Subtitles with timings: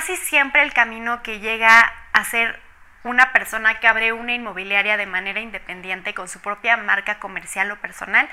[0.00, 2.58] casi siempre el camino que llega a ser
[3.04, 7.76] una persona que abre una inmobiliaria de manera independiente con su propia marca comercial o
[7.76, 8.26] personal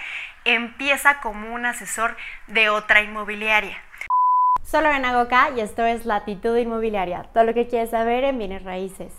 [0.46, 2.16] empieza como un asesor
[2.48, 3.76] de otra inmobiliaria.
[4.64, 8.63] Solo ven acá y esto es Latitud Inmobiliaria, todo lo que quieres saber en bienes
[8.63, 9.12] raíces.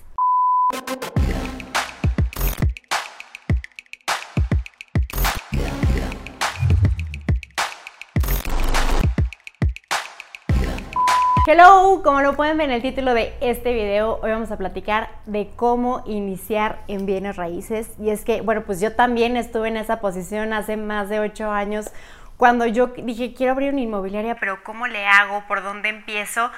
[11.50, 15.08] Hello, como lo pueden ver en el título de este video, hoy vamos a platicar
[15.24, 17.90] de cómo iniciar en bienes raíces.
[17.98, 21.50] Y es que, bueno, pues yo también estuve en esa posición hace más de ocho
[21.50, 21.90] años
[22.36, 25.42] cuando yo dije, quiero abrir una inmobiliaria, pero ¿cómo le hago?
[25.48, 26.50] ¿Por dónde empiezo?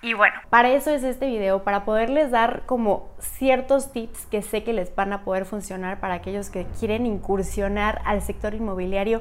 [0.00, 4.64] Y bueno, para eso es este video, para poderles dar como ciertos tips que sé
[4.64, 9.20] que les van a poder funcionar para aquellos que quieren incursionar al sector inmobiliario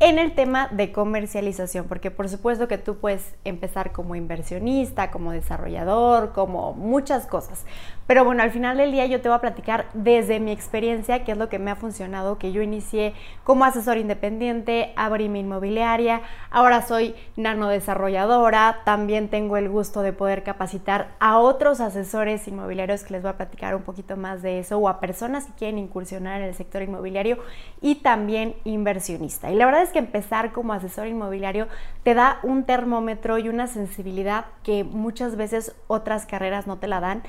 [0.00, 5.32] en el tema de comercialización, porque por supuesto que tú puedes empezar como inversionista, como
[5.32, 7.66] desarrollador, como muchas cosas.
[8.06, 11.32] Pero bueno, al final del día yo te voy a platicar desde mi experiencia qué
[11.32, 13.12] es lo que me ha funcionado, que yo inicié
[13.44, 20.14] como asesor independiente, abrí mi inmobiliaria, ahora soy nano desarrolladora, también tengo el gusto de
[20.14, 24.60] poder capacitar a otros asesores inmobiliarios que les voy a platicar un poquito más de
[24.60, 27.38] eso o a personas que quieren incursionar en el sector inmobiliario
[27.82, 29.50] y también inversionista.
[29.50, 31.68] Y la verdad es que empezar como asesor inmobiliario
[32.02, 37.00] te da un termómetro y una sensibilidad que muchas veces otras carreras no te la
[37.00, 37.22] dan.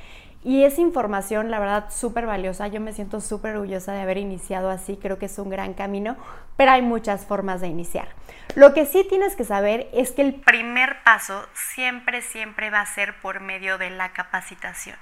[0.44, 2.67] Y es información, la verdad, súper valiosa.
[2.67, 4.98] Yo me siento súper orgullosa de haber iniciado así.
[4.98, 6.17] Creo que es un gran camino,
[6.58, 8.08] pero hay muchas formas de iniciar.
[8.56, 12.86] Lo que sí tienes que saber es que el primer paso siempre, siempre va a
[12.86, 14.98] ser por medio de la capacitación.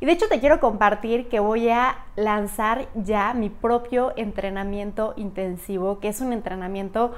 [0.00, 5.98] Y de hecho te quiero compartir que voy a lanzar ya mi propio entrenamiento intensivo,
[5.98, 7.14] que es un entrenamiento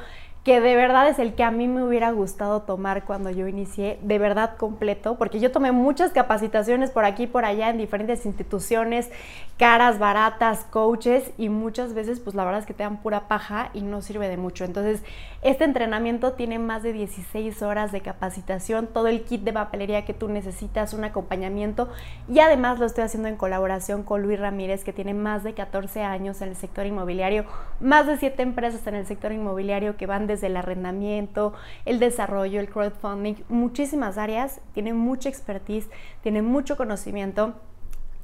[0.47, 3.99] que de verdad es el que a mí me hubiera gustado tomar cuando yo inicié,
[4.03, 8.25] de verdad completo, porque yo tomé muchas capacitaciones por aquí y por allá en diferentes
[8.25, 9.11] instituciones,
[9.59, 13.71] caras, baratas, coaches, y muchas veces pues la verdad es que te dan pura paja
[13.75, 14.65] y no sirve de mucho.
[14.65, 15.03] Entonces,
[15.43, 20.15] este entrenamiento tiene más de 16 horas de capacitación, todo el kit de papelería que
[20.15, 21.89] tú necesitas, un acompañamiento,
[22.29, 26.03] y además lo estoy haciendo en colaboración con Luis Ramírez, que tiene más de 14
[26.03, 27.47] años en el sector inmobiliario,
[27.81, 31.55] más de 7 empresas en el sector inmobiliario que van de desde el arrendamiento,
[31.85, 35.89] el desarrollo, el crowdfunding, muchísimas áreas, tiene mucha expertise,
[36.23, 37.55] tiene mucho conocimiento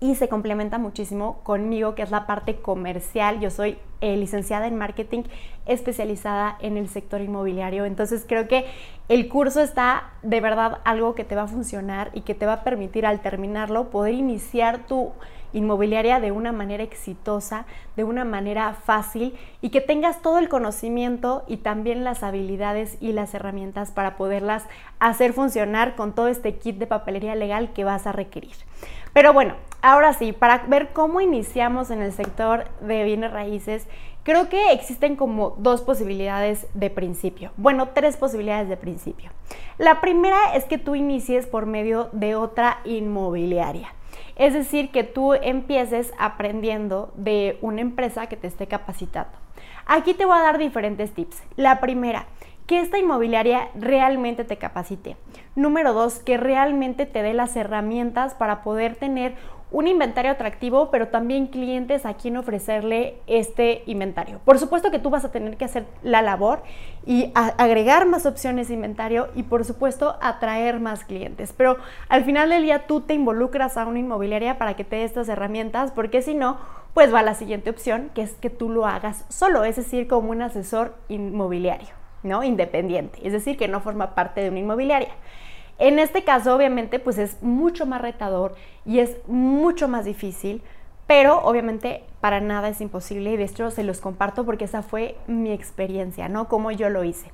[0.03, 3.39] y se complementa muchísimo conmigo, que es la parte comercial.
[3.39, 5.23] Yo soy eh, licenciada en marketing,
[5.65, 7.85] especializada en el sector inmobiliario.
[7.85, 8.67] Entonces creo que
[9.09, 12.55] el curso está de verdad algo que te va a funcionar y que te va
[12.55, 15.13] a permitir al terminarlo poder iniciar tu
[15.53, 21.45] inmobiliaria de una manera exitosa, de una manera fácil y que tengas todo el conocimiento
[21.47, 24.65] y también las habilidades y las herramientas para poderlas
[24.99, 28.57] hacer funcionar con todo este kit de papelería legal que vas a requerir.
[29.13, 33.87] Pero bueno, ahora sí, para ver cómo iniciamos en el sector de bienes raíces,
[34.23, 37.53] creo que existen como dos posibilidades de principio.
[37.57, 39.31] Bueno, tres posibilidades de principio.
[39.79, 43.93] La primera es que tú inicies por medio de otra inmobiliaria.
[44.43, 49.31] Es decir, que tú empieces aprendiendo de una empresa que te esté capacitando.
[49.87, 51.41] Aquí te voy a dar diferentes tips.
[51.55, 52.27] La primera,
[52.67, 55.17] que esta inmobiliaria realmente te capacite.
[55.55, 59.37] Número dos, que realmente te dé las herramientas para poder tener
[59.73, 64.39] un inventario atractivo, pero también clientes a quien ofrecerle este inventario.
[64.45, 66.63] Por supuesto que tú vas a tener que hacer la labor
[67.07, 71.55] y agregar más opciones de inventario y por supuesto atraer más clientes.
[71.57, 71.79] Pero
[72.09, 75.29] al final del día tú te involucras a una inmobiliaria para que te dé estas
[75.31, 76.59] herramientas, porque si no,
[76.93, 80.31] pues va la siguiente opción, que es que tú lo hagas solo, es decir, como
[80.31, 81.89] un asesor inmobiliario,
[82.23, 82.45] ¿no?
[82.45, 85.15] Independiente, es decir, que no forma parte de una inmobiliaria.
[85.83, 88.55] En este caso, obviamente, pues es mucho más retador
[88.87, 90.63] y es mucho más difícil,
[91.09, 95.17] pero obviamente para nada es imposible y de hecho se los comparto porque esa fue
[95.27, 96.47] mi experiencia, ¿no?
[96.47, 97.33] Como yo lo hice.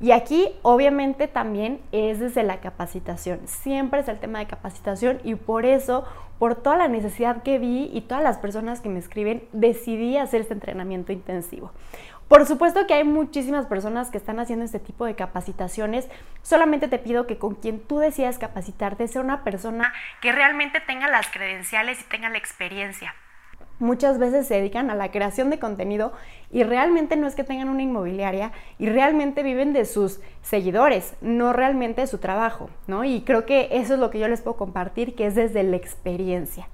[0.00, 5.34] Y aquí obviamente también es desde la capacitación, siempre es el tema de capacitación y
[5.34, 6.04] por eso,
[6.38, 10.42] por toda la necesidad que vi y todas las personas que me escriben, decidí hacer
[10.42, 11.72] este entrenamiento intensivo.
[12.28, 16.08] Por supuesto que hay muchísimas personas que están haciendo este tipo de capacitaciones.
[16.42, 21.08] Solamente te pido que con quien tú decidas capacitarte sea una persona que realmente tenga
[21.08, 23.14] las credenciales y tenga la experiencia.
[23.80, 26.12] Muchas veces se dedican a la creación de contenido
[26.50, 31.52] y realmente no es que tengan una inmobiliaria y realmente viven de sus seguidores, no
[31.52, 33.04] realmente de su trabajo, ¿no?
[33.04, 35.76] Y creo que eso es lo que yo les puedo compartir, que es desde la
[35.76, 36.68] experiencia.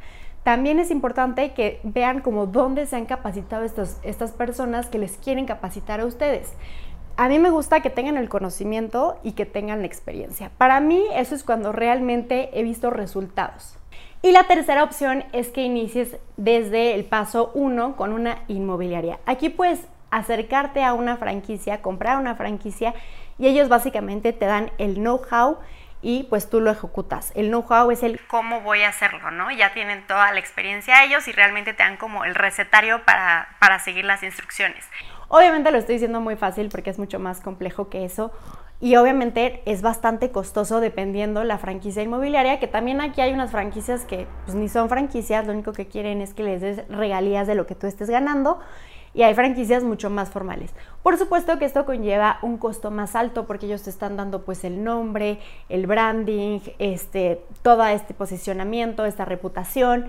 [0.45, 5.47] También es importante que vean como dónde se han capacitado estas personas que les quieren
[5.47, 6.53] capacitar a ustedes.
[7.17, 10.51] a mí me gusta que tengan el conocimiento y que tengan la experiencia.
[10.59, 13.79] Para mí eso es cuando realmente he visto resultados.
[14.25, 19.19] Y la tercera opción es que inicies desde el paso 1 con una inmobiliaria.
[19.27, 22.95] Aquí puedes acercarte a una franquicia, comprar una franquicia
[23.39, 25.59] y ellos básicamente te dan el know-how
[26.01, 27.33] y pues tú lo ejecutas.
[27.35, 29.51] El know-how es el cómo voy a hacerlo, ¿no?
[29.51, 33.79] Ya tienen toda la experiencia ellos y realmente te dan como el recetario para, para
[33.79, 34.89] seguir las instrucciones.
[35.29, 38.33] Obviamente lo estoy diciendo muy fácil porque es mucho más complejo que eso.
[38.81, 44.05] Y obviamente es bastante costoso dependiendo la franquicia inmobiliaria, que también aquí hay unas franquicias
[44.05, 47.55] que pues, ni son franquicias, lo único que quieren es que les des regalías de
[47.55, 48.59] lo que tú estés ganando.
[49.15, 50.73] Y hay franquicias mucho más formales.
[51.05, 54.65] Por supuesto que esto conlleva un costo más alto porque ellos te están dando pues
[54.65, 55.39] el nombre,
[55.69, 60.07] el branding, este, todo este posicionamiento, esta reputación,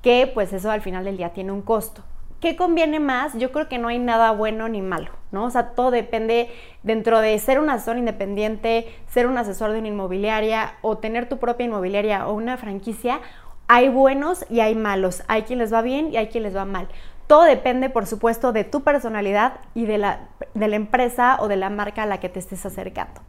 [0.00, 2.02] que pues eso al final del día tiene un costo.
[2.40, 3.34] ¿Qué conviene más?
[3.34, 5.44] Yo creo que no hay nada bueno ni malo, ¿no?
[5.44, 6.48] O sea, todo depende
[6.82, 11.38] dentro de ser un asesor independiente, ser un asesor de una inmobiliaria o tener tu
[11.38, 13.20] propia inmobiliaria o una franquicia.
[13.68, 15.22] Hay buenos y hay malos.
[15.28, 16.88] Hay quien les va bien y hay quien les va mal.
[17.26, 21.56] Todo depende, por supuesto, de tu personalidad y de la, de la empresa o de
[21.56, 23.20] la marca a la que te estés acercando.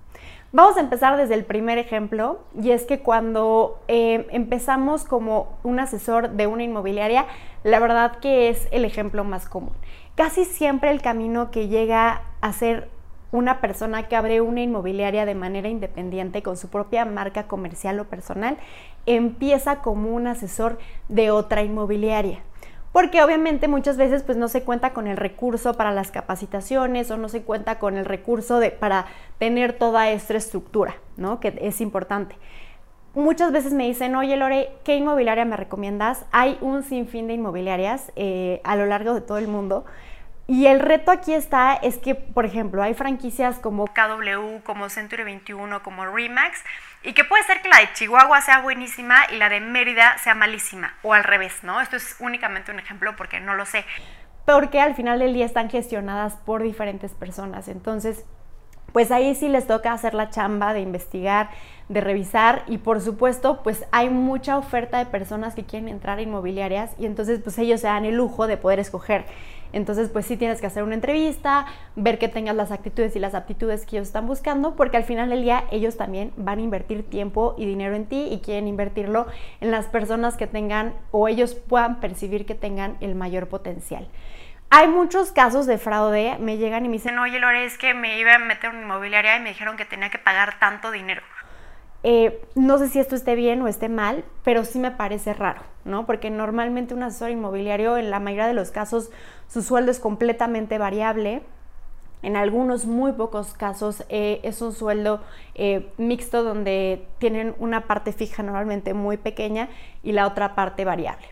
[0.54, 5.80] Vamos a empezar desde el primer ejemplo y es que cuando eh, empezamos como un
[5.80, 7.26] asesor de una inmobiliaria,
[7.64, 9.74] la verdad que es el ejemplo más común.
[10.18, 12.90] Casi siempre el camino que llega a ser
[13.32, 18.06] una persona que abre una inmobiliaria de manera independiente con su propia marca comercial o
[18.06, 18.58] personal
[19.06, 22.40] empieza como un asesor de otra inmobiliaria
[22.92, 27.18] porque obviamente muchas veces pues no se cuenta con el recurso para las capacitaciones o
[27.18, 29.06] no se cuenta con el recurso de, para
[29.38, 31.40] tener toda esta estructura, ¿no?
[31.40, 32.36] Que es importante.
[33.14, 36.26] Muchas veces me dicen, oye Lore, ¿qué inmobiliaria me recomiendas?
[36.32, 39.86] Hay un sinfín de inmobiliarias eh, a lo largo de todo el mundo
[40.48, 45.24] y el reto aquí está, es que, por ejemplo, hay franquicias como KW, como Century
[45.24, 46.64] 21, como Remax,
[47.04, 50.36] y que puede ser que la de Chihuahua sea buenísima y la de Mérida sea
[50.36, 51.82] malísima, o al revés, ¿no?
[51.82, 53.84] Esto es únicamente un ejemplo porque no lo sé.
[54.46, 57.68] Porque al final del día están gestionadas por diferentes personas.
[57.68, 58.24] Entonces,
[58.94, 61.50] pues ahí sí les toca hacer la chamba de investigar,
[61.90, 66.22] de revisar y por supuesto pues hay mucha oferta de personas que quieren entrar a
[66.22, 69.26] inmobiliarias y entonces pues ellos se dan el lujo de poder escoger.
[69.74, 71.66] Entonces pues sí tienes que hacer una entrevista,
[71.96, 75.30] ver que tengas las actitudes y las aptitudes que ellos están buscando porque al final
[75.30, 79.28] del día ellos también van a invertir tiempo y dinero en ti y quieren invertirlo
[79.62, 84.08] en las personas que tengan o ellos puedan percibir que tengan el mayor potencial.
[84.70, 88.20] Hay muchos casos de fraude, me llegan y me dicen, oye Lore, es que me
[88.20, 91.22] iba a meter en una inmobiliaria y me dijeron que tenía que pagar tanto dinero.
[92.04, 95.62] Eh, no sé si esto esté bien o esté mal, pero sí me parece raro,
[95.84, 96.06] ¿no?
[96.06, 99.10] Porque normalmente un asesor inmobiliario, en la mayoría de los casos,
[99.48, 101.42] su sueldo es completamente variable.
[102.24, 105.22] En algunos muy pocos casos eh, es un sueldo
[105.56, 109.70] eh, mixto donde tienen una parte fija normalmente muy pequeña
[110.04, 111.28] y la otra parte variable.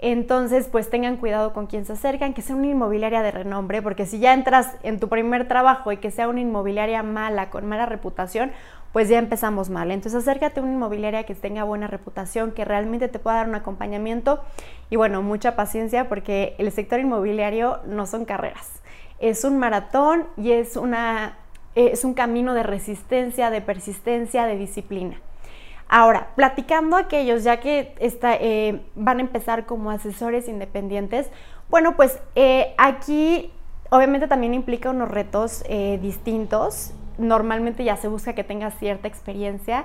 [0.00, 4.04] Entonces, pues tengan cuidado con quién se acercan, que sea una inmobiliaria de renombre, porque
[4.06, 7.86] si ya entras en tu primer trabajo y que sea una inmobiliaria mala, con mala
[7.86, 8.52] reputación,
[8.94, 9.90] pues ya empezamos mal.
[9.90, 13.56] Entonces acércate a una inmobiliaria que tenga buena reputación, que realmente te pueda dar un
[13.56, 14.40] acompañamiento
[14.88, 18.70] y bueno, mucha paciencia porque el sector inmobiliario no son carreras,
[19.18, 21.38] es un maratón y es, una,
[21.74, 25.20] es un camino de resistencia, de persistencia, de disciplina.
[25.88, 31.28] Ahora, platicando aquellos, ya que eh, van a empezar como asesores independientes,
[31.68, 33.50] bueno, pues eh, aquí
[33.90, 36.94] obviamente también implica unos retos eh, distintos.
[37.18, 39.84] Normalmente ya se busca que tengas cierta experiencia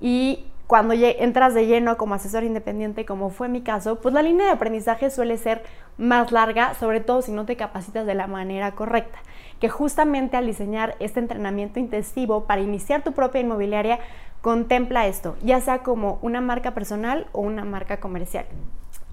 [0.00, 4.44] y cuando entras de lleno como asesor independiente, como fue mi caso, pues la línea
[4.44, 5.62] de aprendizaje suele ser
[5.96, 9.18] más larga, sobre todo si no te capacitas de la manera correcta.
[9.60, 13.98] Que justamente al diseñar este entrenamiento intensivo para iniciar tu propia inmobiliaria,
[14.42, 18.44] contempla esto, ya sea como una marca personal o una marca comercial.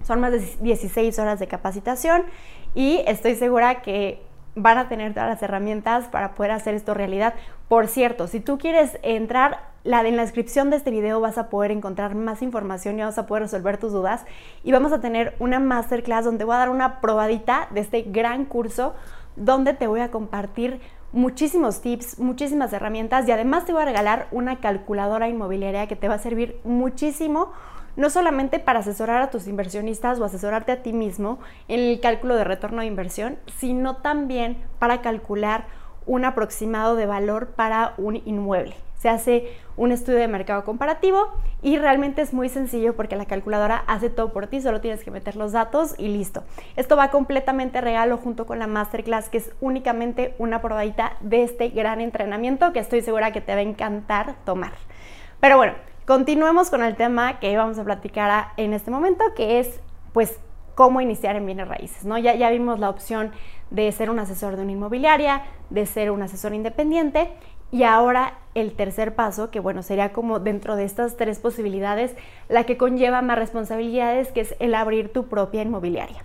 [0.04, 2.24] Son más de 16 horas de capacitación
[2.74, 4.22] y estoy segura que
[4.56, 7.34] van a tener todas las herramientas para poder hacer esto realidad.
[7.68, 11.48] Por cierto, si tú quieres entrar, la, en la descripción de este video vas a
[11.48, 14.24] poder encontrar más información y vas a poder resolver tus dudas.
[14.64, 18.46] Y vamos a tener una masterclass donde voy a dar una probadita de este gran
[18.46, 18.94] curso
[19.36, 20.80] donde te voy a compartir
[21.12, 26.08] muchísimos tips, muchísimas herramientas y además te voy a regalar una calculadora inmobiliaria que te
[26.08, 27.52] va a servir muchísimo
[27.96, 31.38] no solamente para asesorar a tus inversionistas o asesorarte a ti mismo
[31.68, 35.66] en el cálculo de retorno de inversión, sino también para calcular
[36.06, 38.76] un aproximado de valor para un inmueble.
[38.96, 41.28] se hace un estudio de mercado comparativo
[41.62, 45.10] y realmente es muy sencillo porque la calculadora hace todo por ti, solo tienes que
[45.10, 46.44] meter los datos y listo.
[46.76, 51.68] Esto va completamente regalo junto con la masterclass que es únicamente una probadita de este
[51.68, 54.72] gran entrenamiento que estoy segura que te va a encantar tomar.
[55.40, 55.74] Pero bueno,
[56.06, 59.80] continuemos con el tema que vamos a platicar en este momento, que es
[60.12, 60.38] pues
[60.74, 62.16] cómo iniciar en bienes raíces, ¿no?
[62.16, 63.32] Ya, ya vimos la opción
[63.70, 67.30] de ser un asesor de una inmobiliaria, de ser un asesor independiente
[67.72, 72.14] y ahora el tercer paso, que bueno, sería como dentro de estas tres posibilidades,
[72.48, 76.22] la que conlleva más responsabilidades, que es el abrir tu propia inmobiliaria.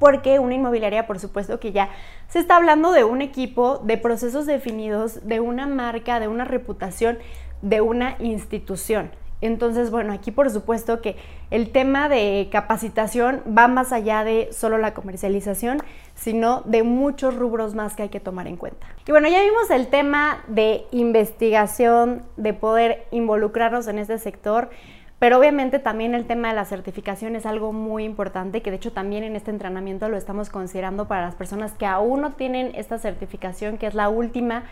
[0.00, 1.88] Porque una inmobiliaria, por supuesto que ya
[2.28, 7.18] se está hablando de un equipo, de procesos definidos, de una marca, de una reputación,
[7.62, 9.10] de una institución.
[9.40, 11.16] Entonces, bueno, aquí por supuesto que
[11.50, 15.78] el tema de capacitación va más allá de solo la comercialización,
[16.14, 18.86] sino de muchos rubros más que hay que tomar en cuenta.
[19.06, 24.70] Y bueno, ya vimos el tema de investigación, de poder involucrarnos en este sector.
[25.18, 28.92] Pero obviamente también el tema de la certificación es algo muy importante, que de hecho
[28.92, 32.98] también en este entrenamiento lo estamos considerando para las personas que aún no tienen esta
[32.98, 34.64] certificación, que es la última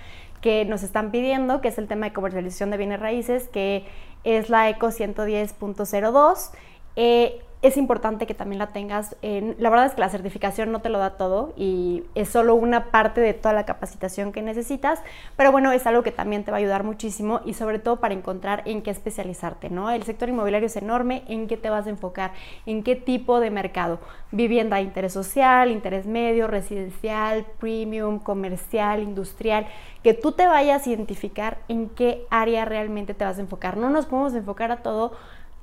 [0.45, 3.87] que nos están pidiendo, que es el tema de comercialización de bienes raíces, que
[4.25, 6.51] es la ECO 110.02.
[6.97, 9.17] Eh, es importante que también la tengas.
[9.23, 12.55] En, la verdad es que la certificación no te lo da todo y es solo
[12.55, 15.01] una parte de toda la capacitación que necesitas,
[15.35, 18.13] pero bueno, es algo que también te va a ayudar muchísimo y sobre todo para
[18.13, 19.91] encontrar en qué especializarte, ¿no?
[19.91, 22.33] El sector inmobiliario es enorme, en qué te vas a enfocar,
[22.67, 23.99] en qué tipo de mercado,
[24.31, 29.67] vivienda interés social, interés medio, residencial, premium, comercial, industrial,
[30.03, 33.79] que tú te vayas a identificar en qué área realmente te vas a enfocar.
[33.79, 35.13] No nos podemos enfocar a todo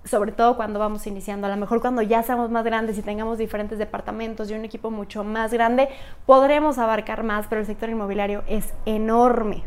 [0.03, 1.47] sobre todo cuando vamos iniciando.
[1.47, 4.91] A lo mejor cuando ya seamos más grandes y tengamos diferentes departamentos y un equipo
[4.91, 5.89] mucho más grande,
[6.25, 9.63] podremos abarcar más, pero el sector inmobiliario es enorme.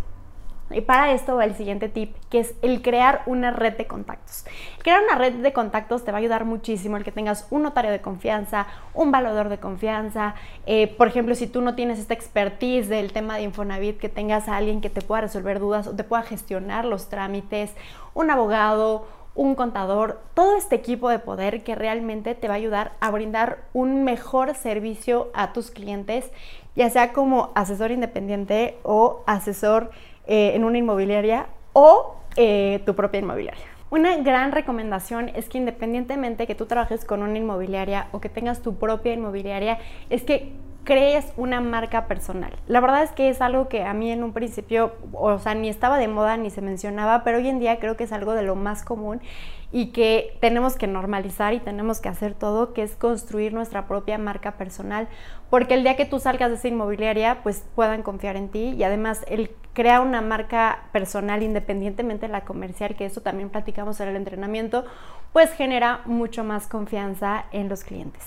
[0.70, 4.44] Y para esto va el siguiente tip, que es el crear una red de contactos.
[4.82, 7.92] Crear una red de contactos te va a ayudar muchísimo el que tengas un notario
[7.92, 10.34] de confianza, un validador de confianza.
[10.64, 14.48] Eh, por ejemplo, si tú no tienes esta expertise del tema de Infonavit, que tengas
[14.48, 17.70] a alguien que te pueda resolver dudas o te pueda gestionar los trámites,
[18.14, 22.92] un abogado, un contador, todo este equipo de poder que realmente te va a ayudar
[23.00, 26.30] a brindar un mejor servicio a tus clientes,
[26.76, 29.90] ya sea como asesor independiente o asesor
[30.26, 33.64] eh, en una inmobiliaria o eh, tu propia inmobiliaria.
[33.90, 38.60] Una gran recomendación es que independientemente que tú trabajes con una inmobiliaria o que tengas
[38.60, 39.78] tu propia inmobiliaria,
[40.10, 40.52] es que
[40.84, 42.52] crees una marca personal.
[42.66, 45.68] La verdad es que es algo que a mí en un principio, o sea, ni
[45.68, 48.42] estaba de moda ni se mencionaba, pero hoy en día creo que es algo de
[48.42, 49.20] lo más común
[49.72, 54.18] y que tenemos que normalizar y tenemos que hacer todo, que es construir nuestra propia
[54.18, 55.08] marca personal,
[55.50, 58.84] porque el día que tú salgas de esa inmobiliaria, pues puedan confiar en ti y
[58.84, 64.08] además el crear una marca personal independientemente de la comercial, que eso también platicamos en
[64.08, 64.84] el entrenamiento,
[65.32, 68.22] pues genera mucho más confianza en los clientes.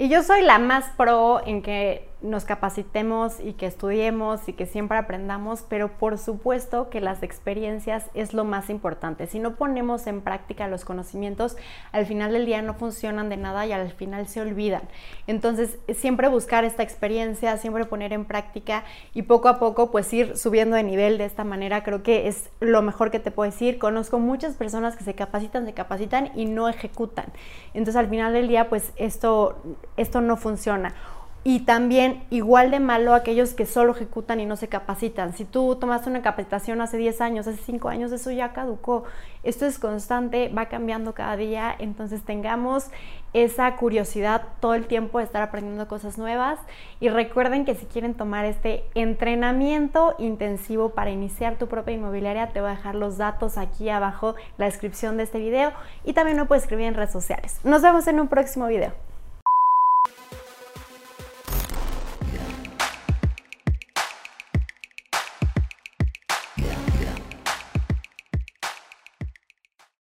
[0.00, 4.66] Y yo soy la más pro en que nos capacitemos y que estudiemos y que
[4.66, 9.26] siempre aprendamos, pero por supuesto que las experiencias es lo más importante.
[9.26, 11.56] Si no ponemos en práctica los conocimientos,
[11.92, 14.82] al final del día no funcionan de nada y al final se olvidan.
[15.26, 18.84] Entonces, siempre buscar esta experiencia, siempre poner en práctica
[19.14, 22.50] y poco a poco pues ir subiendo de nivel de esta manera, creo que es
[22.60, 23.78] lo mejor que te puedo decir.
[23.78, 27.26] Conozco muchas personas que se capacitan, se capacitan y no ejecutan.
[27.74, 29.60] Entonces, al final del día pues esto
[29.96, 30.94] esto no funciona
[31.42, 35.32] y también igual de malo aquellos que solo ejecutan y no se capacitan.
[35.32, 39.04] Si tú tomaste una capacitación hace 10 años, hace 5 años, eso ya caducó.
[39.42, 42.90] Esto es constante, va cambiando cada día, entonces tengamos
[43.32, 46.58] esa curiosidad todo el tiempo de estar aprendiendo cosas nuevas
[46.98, 52.60] y recuerden que si quieren tomar este entrenamiento intensivo para iniciar tu propia inmobiliaria, te
[52.60, 55.72] voy a dejar los datos aquí abajo, la descripción de este video
[56.04, 57.60] y también me puedes escribir en redes sociales.
[57.64, 59.09] Nos vemos en un próximo video.